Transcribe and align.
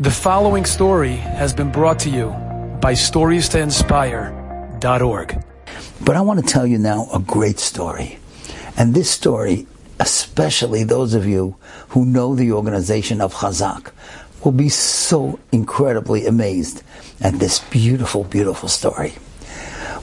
The 0.00 0.12
following 0.12 0.64
story 0.64 1.16
has 1.16 1.52
been 1.52 1.72
brought 1.72 1.98
to 2.00 2.08
you 2.08 2.28
by 2.80 2.92
StoriesToInspire.org. 2.92 5.44
But 6.04 6.14
I 6.14 6.20
want 6.20 6.38
to 6.38 6.46
tell 6.46 6.64
you 6.64 6.78
now 6.78 7.08
a 7.12 7.18
great 7.18 7.58
story. 7.58 8.20
And 8.76 8.94
this 8.94 9.10
story, 9.10 9.66
especially 9.98 10.84
those 10.84 11.14
of 11.14 11.26
you 11.26 11.56
who 11.88 12.04
know 12.04 12.36
the 12.36 12.52
organization 12.52 13.20
of 13.20 13.34
Chazak, 13.34 13.90
will 14.44 14.52
be 14.52 14.68
so 14.68 15.40
incredibly 15.50 16.26
amazed 16.26 16.84
at 17.20 17.40
this 17.40 17.58
beautiful, 17.58 18.22
beautiful 18.22 18.68
story. 18.68 19.14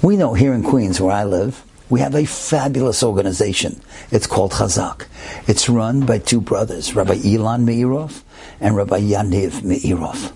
We 0.01 0.17
know 0.17 0.33
here 0.33 0.53
in 0.53 0.63
Queens, 0.63 0.99
where 0.99 1.15
I 1.15 1.23
live, 1.23 1.63
we 1.89 1.99
have 1.99 2.15
a 2.15 2.25
fabulous 2.25 3.03
organization. 3.03 3.81
It's 4.11 4.27
called 4.27 4.53
Chazak. 4.53 5.05
It's 5.47 5.69
run 5.69 6.05
by 6.05 6.19
two 6.19 6.41
brothers, 6.41 6.95
Rabbi 6.95 7.15
Ilan 7.15 7.63
Meirov 7.63 8.23
and 8.59 8.75
Rabbi 8.75 8.99
Yaniv 9.01 9.61
Meirov. 9.61 10.31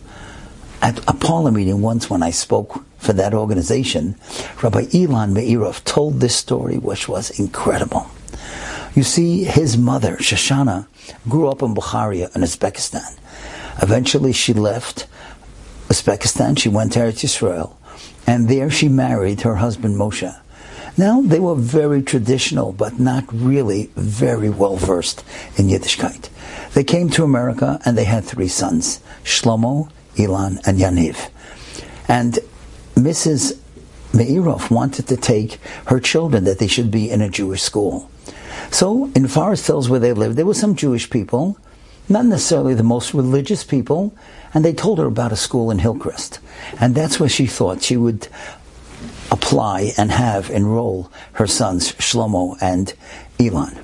At 0.82 1.00
a 1.10 1.14
parlor 1.14 1.52
meeting 1.52 1.82
once 1.82 2.10
when 2.10 2.24
I 2.24 2.30
spoke 2.30 2.86
for 2.98 3.14
that 3.14 3.34
organization, 3.34 4.16
Rabbi 4.62 4.84
Ilan 4.86 5.34
Meirov 5.34 5.84
told 5.84 6.20
this 6.20 6.36
story, 6.36 6.78
which 6.78 7.10
was 7.10 7.40
incredible. 7.40 8.10
You 8.96 9.04
see, 9.04 9.44
his 9.44 9.78
mother, 9.78 10.18
Shoshana, 10.18 10.88
grew 11.28 11.48
up 11.48 11.62
in 11.62 11.74
Bukharia 11.74 12.34
in 12.36 12.42
Uzbekistan. 12.42 13.18
Eventually 13.82 14.34
she 14.34 14.54
left 14.54 15.08
Uzbekistan, 15.88 16.60
she 16.60 16.70
went 16.70 16.94
to 16.94 17.00
Eretz 17.00 17.24
Yisrael, 17.24 17.76
and 18.28 18.48
there 18.48 18.70
she 18.70 18.88
married 18.88 19.42
her 19.42 19.56
husband 19.56 19.96
Moshe. 19.96 20.36
Now, 21.00 21.22
they 21.22 21.40
were 21.40 21.56
very 21.56 22.02
traditional, 22.02 22.74
but 22.74 23.00
not 23.00 23.24
really 23.32 23.90
very 23.96 24.50
well 24.50 24.76
versed 24.76 25.24
in 25.56 25.68
Yiddishkeit. 25.68 26.28
They 26.74 26.84
came 26.84 27.10
to 27.12 27.24
America 27.24 27.80
and 27.86 27.98
they 27.98 28.04
had 28.04 28.26
three 28.26 28.50
sons, 28.50 29.00
Shlomo, 29.24 29.90
Ilan, 30.18 30.60
and 30.68 30.78
Yaniv. 30.78 31.30
And 32.10 32.40
Mrs. 32.96 33.58
Meirov 34.12 34.70
wanted 34.70 35.08
to 35.08 35.16
take 35.16 35.62
her 35.86 36.02
children 36.02 36.44
that 36.44 36.60
they 36.60 36.68
should 36.68 36.92
be 36.92 37.10
in 37.10 37.22
a 37.22 37.30
Jewish 37.30 37.62
school. 37.62 38.12
So 38.70 39.10
in 39.16 39.30
Forest 39.30 39.68
Hills 39.68 39.88
where 39.88 40.02
they 40.02 40.12
lived, 40.12 40.36
there 40.36 40.46
were 40.46 40.54
some 40.54 40.76
Jewish 40.76 41.10
people, 41.10 41.58
not 42.10 42.26
necessarily 42.26 42.74
the 42.74 42.84
most 42.84 43.14
religious 43.14 43.64
people, 43.64 44.14
and 44.54 44.66
they 44.66 44.74
told 44.74 45.00
her 45.00 45.06
about 45.06 45.32
a 45.32 45.38
school 45.38 45.72
in 45.72 45.80
Hillcrest. 45.80 46.40
And 46.78 46.94
that's 46.94 47.22
where 47.22 47.30
she 47.30 47.46
thought 47.46 47.84
she 47.84 47.96
would 47.96 48.28
apply 49.32 49.94
and 49.98 50.12
have 50.12 50.50
enroll 50.50 51.12
her 51.34 51.48
sons 51.48 51.92
Shlomo 51.94 52.58
and 52.62 52.94
Ilan. 53.38 53.78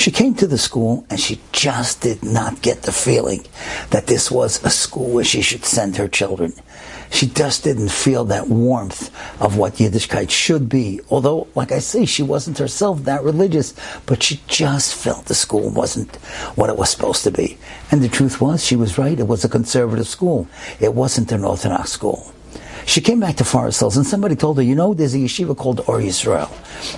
She 0.00 0.10
came 0.10 0.34
to 0.36 0.46
the 0.46 0.56
school 0.56 1.04
and 1.10 1.20
she 1.20 1.40
just 1.52 2.00
did 2.00 2.22
not 2.22 2.62
get 2.62 2.82
the 2.82 2.92
feeling 2.92 3.46
that 3.90 4.06
this 4.06 4.30
was 4.30 4.64
a 4.64 4.70
school 4.70 5.10
where 5.10 5.24
she 5.24 5.42
should 5.42 5.66
send 5.66 5.96
her 5.96 6.08
children. 6.08 6.54
She 7.10 7.26
just 7.26 7.64
didn't 7.64 7.90
feel 7.90 8.24
that 8.26 8.48
warmth 8.48 9.10
of 9.42 9.58
what 9.58 9.74
Yiddishkeit 9.74 10.30
should 10.30 10.70
be. 10.70 11.00
Although, 11.10 11.48
like 11.54 11.70
I 11.70 11.80
say, 11.80 12.06
she 12.06 12.22
wasn't 12.22 12.56
herself 12.56 13.04
that 13.04 13.22
religious, 13.22 13.74
but 14.06 14.22
she 14.22 14.40
just 14.46 14.94
felt 14.94 15.26
the 15.26 15.34
school 15.34 15.68
wasn't 15.68 16.16
what 16.56 16.70
it 16.70 16.78
was 16.78 16.88
supposed 16.88 17.24
to 17.24 17.30
be. 17.30 17.58
And 17.90 18.00
the 18.00 18.08
truth 18.08 18.40
was, 18.40 18.64
she 18.64 18.76
was 18.76 18.96
right. 18.96 19.18
It 19.20 19.26
was 19.26 19.44
a 19.44 19.50
conservative 19.50 20.08
school. 20.08 20.48
It 20.78 20.94
wasn't 20.94 21.32
an 21.32 21.44
Orthodox 21.44 21.92
school. 21.92 22.32
She 22.90 23.00
came 23.00 23.20
back 23.20 23.36
to 23.36 23.44
Forest 23.44 23.78
Hills 23.78 23.96
and 23.96 24.04
somebody 24.04 24.34
told 24.34 24.56
her, 24.56 24.64
you 24.64 24.74
know, 24.74 24.94
there's 24.94 25.14
a 25.14 25.18
yeshiva 25.18 25.56
called 25.56 25.78
Or 25.86 26.00
Yisrael. 26.00 26.50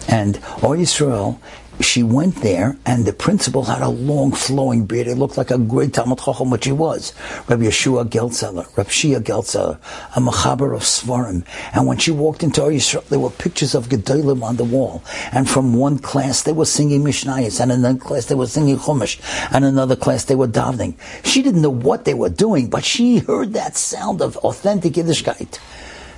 And 0.09 0.37
Or 0.62 0.75
Yisrael, 0.75 1.39
she 1.81 2.03
went 2.03 2.37
there 2.37 2.79
and 2.87 3.05
the 3.05 3.12
principal 3.12 3.65
had 3.65 3.83
a 3.83 3.89
long 3.89 4.33
flowing 4.33 4.87
beard. 4.87 5.07
It 5.07 5.19
looked 5.19 5.37
like 5.37 5.51
a 5.51 5.59
great 5.59 5.93
Talmud 5.93 6.19
Chacham, 6.19 6.49
which 6.49 6.65
he 6.65 6.73
was. 6.73 7.12
Rabbi 7.47 7.65
Yeshua 7.65 8.09
Geltzeller, 8.09 8.75
Rabbi 8.75 8.89
Shia 8.89 9.21
Geltzeller, 9.21 9.79
a 10.17 10.21
Machaber 10.21 10.75
of 10.75 10.81
Svarim. 10.81 11.45
And 11.75 11.87
when 11.87 11.99
she 11.99 12.11
walked 12.11 12.43
into 12.43 12.62
Yisrael, 12.62 13.06
there 13.09 13.19
were 13.19 13.29
pictures 13.29 13.75
of 13.75 13.91
Gedolim 13.91 14.43
on 14.43 14.56
the 14.56 14.65
wall. 14.65 15.03
And 15.31 15.47
from 15.47 15.75
one 15.75 15.99
class, 15.99 16.43
they 16.43 16.53
were 16.53 16.65
singing 16.65 17.05
Mishnayos, 17.05 17.61
and 17.61 17.71
another 17.71 17.99
class, 17.99 18.27
they 18.27 18.34
were 18.34 18.47
singing 18.47 18.78
Chumash, 18.78 19.21
and 19.53 19.62
another 19.62 19.97
class, 19.97 20.25
they 20.25 20.37
were 20.37 20.49
davening. 20.49 20.95
She 21.22 21.43
didn't 21.43 21.61
know 21.61 21.71
what 21.71 22.06
they 22.06 22.15
were 22.15 22.31
doing, 22.31 22.71
but 22.71 22.84
she 22.84 23.19
heard 23.19 23.53
that 23.53 23.77
sound 23.77 24.22
of 24.22 24.39
authentic 24.39 24.95
Yiddishkeit. 24.95 25.59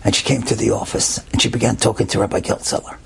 And 0.04 0.14
she 0.14 0.24
came 0.24 0.42
to 0.42 0.54
the 0.54 0.70
office 0.70 1.18
and 1.32 1.40
she 1.40 1.48
began 1.48 1.76
talking 1.76 2.06
to 2.08 2.20
Rabbi 2.20 2.40
Geltzeller. 2.40 2.98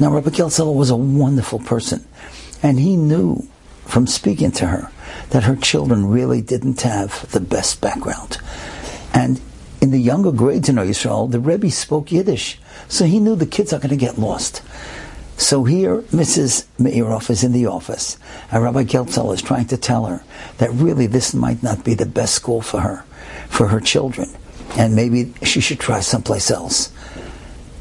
Now, 0.00 0.12
Rabbi 0.12 0.30
Geltzeller 0.30 0.74
was 0.74 0.90
a 0.90 0.96
wonderful 0.96 1.58
person, 1.58 2.06
and 2.62 2.78
he 2.78 2.96
knew 2.96 3.48
from 3.84 4.06
speaking 4.06 4.52
to 4.52 4.66
her 4.66 4.92
that 5.30 5.42
her 5.42 5.56
children 5.56 6.06
really 6.06 6.40
didn't 6.40 6.82
have 6.82 7.28
the 7.32 7.40
best 7.40 7.80
background. 7.80 8.38
And 9.12 9.40
in 9.80 9.90
the 9.90 9.98
younger 9.98 10.30
grades 10.30 10.68
in 10.68 10.78
Israel, 10.78 11.26
the 11.26 11.40
Rebbe 11.40 11.72
spoke 11.72 12.12
Yiddish, 12.12 12.60
so 12.86 13.06
he 13.06 13.18
knew 13.18 13.34
the 13.34 13.44
kids 13.44 13.72
are 13.72 13.80
going 13.80 13.90
to 13.90 13.96
get 13.96 14.18
lost. 14.18 14.62
So 15.36 15.64
here, 15.64 16.02
Mrs. 16.12 16.66
Meirov 16.78 17.28
is 17.28 17.42
in 17.42 17.50
the 17.50 17.66
office, 17.66 18.18
and 18.52 18.62
Rabbi 18.62 18.84
Geltzeller 18.84 19.34
is 19.34 19.42
trying 19.42 19.66
to 19.66 19.76
tell 19.76 20.06
her 20.06 20.22
that 20.58 20.70
really 20.70 21.08
this 21.08 21.34
might 21.34 21.64
not 21.64 21.84
be 21.84 21.94
the 21.94 22.06
best 22.06 22.36
school 22.36 22.60
for 22.60 22.80
her, 22.80 23.04
for 23.48 23.68
her 23.68 23.80
children 23.80 24.32
and 24.76 24.94
maybe 24.94 25.32
she 25.42 25.60
should 25.60 25.80
try 25.80 26.00
someplace 26.00 26.50
else. 26.50 26.92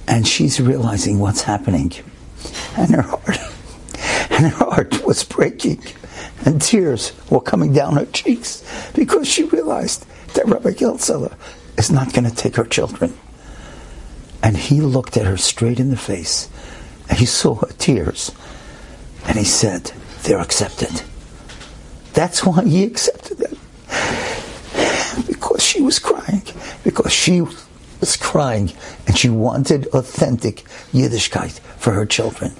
And 0.08 0.28
she's 0.28 0.60
realizing 0.60 1.20
what's 1.20 1.42
happening. 1.42 1.92
And 2.78 2.92
her 2.92 3.02
heart, 3.02 3.38
and 4.32 4.48
her 4.48 4.66
heart 4.66 5.06
was 5.06 5.24
breaking, 5.24 5.84
and 6.46 6.62
tears 6.62 7.12
were 7.30 7.42
coming 7.42 7.74
down 7.74 7.96
her 7.96 8.06
cheeks 8.06 8.64
because 8.94 9.28
she 9.28 9.44
realized 9.44 10.06
that 10.34 10.48
Rabbi 10.48 10.72
Geltzeller 10.72 11.36
is 11.78 11.92
not 11.92 12.14
going 12.14 12.30
to 12.30 12.36
take 12.36 12.56
her 12.56 12.64
children. 12.64 13.14
And 14.42 14.56
he 14.56 14.82
looked 14.82 15.18
at 15.18 15.26
her 15.26 15.38
straight 15.38 15.80
in 15.80 15.90
the 15.90 15.98
face, 15.98 16.50
and 17.10 17.18
he 17.18 17.26
saw 17.26 17.56
her 17.56 17.74
tears, 17.78 18.32
and 19.26 19.38
he 19.38 19.44
said, 19.44 19.92
They're 20.24 20.40
accepted. 20.40 21.02
That's 22.14 22.46
why 22.46 22.64
he 22.64 22.84
accepted 22.84 23.40
them. 23.40 23.58
Because 25.28 25.64
she 25.64 25.82
was 25.82 26.00
crying 26.00 26.37
because 26.98 27.14
she 27.14 27.42
was 27.42 28.18
crying 28.18 28.74
and 29.06 29.16
she 29.16 29.30
wanted 29.30 29.86
authentic 29.94 30.64
Yiddishkeit 30.92 31.60
for 31.78 31.94
her 31.94 32.08
children. 32.08 32.54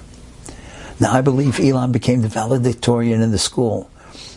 Now, 1.00 1.12
I 1.12 1.22
believe 1.22 1.54
Ilan 1.54 1.90
became 1.90 2.22
the 2.22 2.28
valedictorian 2.28 3.20
in 3.20 3.32
the 3.32 3.38
school. 3.38 3.90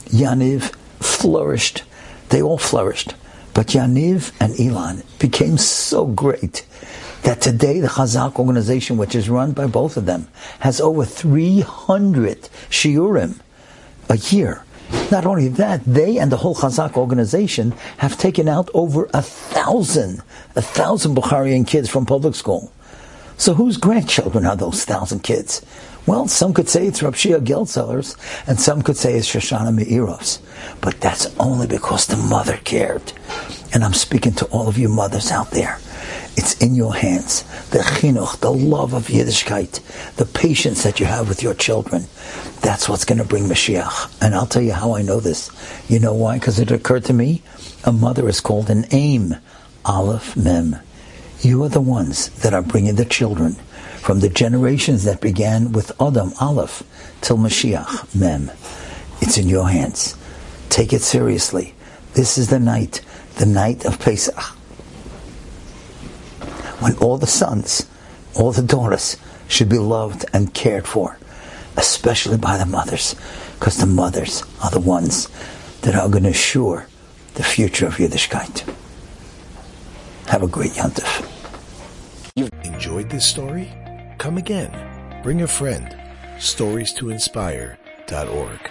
Yaniv 0.06 0.74
flourished. 1.00 1.84
They 2.30 2.42
all 2.42 2.58
flourished. 2.58 3.14
But 3.54 3.68
Yaniv 3.68 4.32
and 4.40 4.54
Ilan 4.56 5.04
became 5.20 5.60
so 5.60 6.08
great 6.08 6.66
that 7.22 7.42
today 7.42 7.80
the 7.80 7.88
Chazak 7.88 8.40
organization, 8.40 8.98
which 8.98 9.14
is 9.14 9.30
run 9.30 9.52
by 9.52 9.68
both 9.68 9.98
of 9.98 10.08
them, 10.08 10.28
has 10.62 10.82
over 10.82 11.06
300 11.06 12.50
shiurim 12.72 13.40
a 14.10 14.18
year 14.18 14.64
not 15.12 15.26
only 15.26 15.48
that, 15.48 15.84
they 15.86 16.18
and 16.18 16.32
the 16.32 16.38
whole 16.38 16.56
Chazak 16.56 16.98
organization 16.98 17.74
have 17.98 18.18
taken 18.18 18.48
out 18.48 18.70
over 18.74 19.10
a 19.14 19.22
thousand, 19.22 20.22
a 20.56 20.62
thousand 20.62 21.16
Bukharian 21.16 21.68
kids 21.68 21.90
from 21.90 22.06
public 22.06 22.36
school. 22.36 22.72
So 23.38 23.54
whose 23.54 23.78
grandchildren 23.78 24.46
are 24.46 24.56
those 24.56 24.86
thousand 24.86 25.24
kids? 25.24 25.66
Well, 26.06 26.28
some 26.28 26.54
could 26.54 26.70
say 26.70 26.88
it's 26.88 27.04
Reb 27.04 27.14
Shia 27.14 27.44
Geltzeller's, 27.46 28.16
and 28.48 28.60
some 28.60 28.82
could 28.82 28.98
say 28.98 29.16
it's 29.16 29.28
Shoshana 29.28 29.74
Meirov's. 29.74 30.40
But 30.80 31.00
that's 31.00 31.28
only 31.40 31.68
because 31.68 32.08
the 32.08 32.18
mother 32.18 32.58
cared. 32.58 33.14
And 33.74 33.84
I'm 33.84 33.94
speaking 33.94 34.34
to 34.34 34.46
all 34.46 34.68
of 34.68 34.78
you 34.78 34.90
mothers 34.90 35.32
out 35.32 35.52
there. 35.52 35.80
It's 36.38 36.56
in 36.62 36.76
your 36.76 36.96
hands. 36.96 37.44
The 37.70 37.80
chinuch, 37.80 38.40
the 38.40 38.52
love 38.52 38.94
of 38.94 39.08
Yiddishkeit, 39.08 40.16
the 40.16 40.26
patience 40.26 40.84
that 40.84 41.00
you 41.00 41.06
have 41.06 41.28
with 41.28 41.44
your 41.44 41.54
children. 41.54 42.06
That's 42.62 42.88
what's 42.88 43.06
going 43.06 43.18
to 43.18 43.26
bring 43.26 43.46
Mashiach. 43.46 44.22
And 44.22 44.34
I'll 44.34 44.46
tell 44.46 44.62
you 44.62 44.74
how 44.74 44.96
I 44.96 45.02
know 45.02 45.20
this. 45.20 45.52
You 45.90 46.00
know 46.00 46.14
why? 46.14 46.40
Because 46.40 46.60
it 46.60 46.72
occurred 46.72 47.06
to 47.06 47.14
me. 47.14 47.42
A 47.84 47.92
mother 47.92 48.30
is 48.30 48.40
called 48.40 48.70
an 48.70 48.86
aim. 48.92 49.36
Aleph 49.84 50.38
Mem. 50.38 50.78
You 51.42 51.64
are 51.64 51.70
the 51.70 51.82
ones 51.82 52.30
that 52.42 52.54
are 52.54 52.62
bringing 52.62 52.96
the 52.96 53.06
children 53.06 53.56
from 54.00 54.20
the 54.20 54.30
generations 54.30 55.04
that 55.04 55.22
began 55.22 55.72
with 55.72 55.92
Adam, 56.00 56.34
Aleph, 56.40 56.84
till 57.22 57.38
Mashiach, 57.38 58.16
Mem. 58.16 58.52
It's 59.22 59.38
in 59.38 59.50
your 59.50 59.70
hands. 59.70 60.16
Take 60.70 60.94
it 60.94 61.02
seriously. 61.02 61.74
This 62.14 62.38
is 62.38 62.50
the 62.50 62.60
night, 62.60 63.02
the 63.36 63.46
night 63.46 63.86
of 63.86 64.00
Pesach 64.00 64.56
when 66.82 66.98
all 66.98 67.18
the 67.18 67.28
sons, 67.28 67.88
all 68.36 68.52
the 68.52 68.62
daughters 68.62 69.16
should 69.48 69.70
be 69.70 69.78
loved 69.78 70.26
and 70.34 70.54
cared 70.54 70.88
for, 70.88 71.18
especially 71.78 72.38
by 72.38 72.58
the 72.58 72.66
mothers, 72.66 73.16
because 73.60 73.78
the 73.78 73.86
mothers 73.86 74.44
are 74.64 74.72
the 74.72 74.80
ones 74.80 75.30
that 75.82 75.96
are 75.96 76.10
going 76.10 76.24
to 76.24 76.30
assure 76.30 76.88
the 77.36 77.44
future 77.44 77.86
of 77.86 77.96
Yiddishkeit. 77.98 78.68
Have 80.28 80.44
a 80.44 80.48
great 80.48 80.72
Yontif. 80.72 81.28
You've 82.36 82.52
enjoyed 82.64 83.10
this 83.10 83.26
story? 83.26 83.72
Come 84.18 84.38
again. 84.38 85.22
Bring 85.22 85.42
a 85.42 85.48
friend. 85.48 85.96
Stories 86.40 86.94
to 86.94 87.12
inspire.org. 87.12 88.71